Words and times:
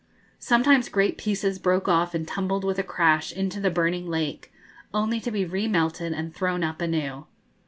Sometimes 0.39 0.89
great 0.89 1.15
pieces 1.19 1.59
broke 1.59 1.87
off 1.87 2.15
and 2.15 2.27
tumbled 2.27 2.63
with 2.63 2.79
a 2.79 2.83
crash 2.83 3.31
into 3.31 3.59
the 3.61 3.69
burning 3.69 4.07
lake, 4.07 4.51
only 4.95 5.19
to 5.19 5.29
be 5.29 5.45
remelted 5.45 6.11
and 6.11 6.33
thrown 6.33 6.63
up 6.63 6.81
anew. 6.81 7.27